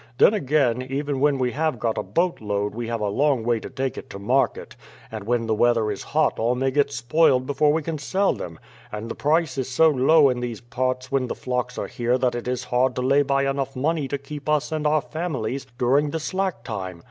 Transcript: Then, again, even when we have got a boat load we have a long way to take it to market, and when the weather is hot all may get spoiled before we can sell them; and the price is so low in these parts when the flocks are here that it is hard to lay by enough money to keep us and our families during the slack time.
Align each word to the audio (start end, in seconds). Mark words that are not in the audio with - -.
Then, 0.17 0.33
again, 0.33 0.81
even 0.81 1.19
when 1.19 1.37
we 1.37 1.51
have 1.51 1.77
got 1.77 1.95
a 1.95 2.01
boat 2.01 2.41
load 2.41 2.73
we 2.73 2.87
have 2.87 3.01
a 3.01 3.07
long 3.07 3.43
way 3.43 3.59
to 3.59 3.69
take 3.69 3.99
it 3.99 4.09
to 4.09 4.17
market, 4.17 4.75
and 5.11 5.25
when 5.25 5.45
the 5.45 5.53
weather 5.53 5.91
is 5.91 6.01
hot 6.01 6.39
all 6.39 6.55
may 6.55 6.71
get 6.71 6.91
spoiled 6.91 7.45
before 7.45 7.71
we 7.71 7.83
can 7.83 7.99
sell 7.99 8.33
them; 8.33 8.57
and 8.91 9.11
the 9.11 9.15
price 9.15 9.59
is 9.59 9.69
so 9.69 9.91
low 9.91 10.27
in 10.29 10.39
these 10.39 10.59
parts 10.59 11.11
when 11.11 11.27
the 11.27 11.35
flocks 11.35 11.77
are 11.77 11.85
here 11.85 12.17
that 12.17 12.33
it 12.33 12.47
is 12.47 12.63
hard 12.63 12.95
to 12.95 13.03
lay 13.03 13.21
by 13.21 13.45
enough 13.47 13.75
money 13.75 14.07
to 14.07 14.17
keep 14.17 14.49
us 14.49 14.71
and 14.71 14.87
our 14.87 15.01
families 15.01 15.67
during 15.77 16.09
the 16.09 16.19
slack 16.19 16.63
time. 16.63 16.99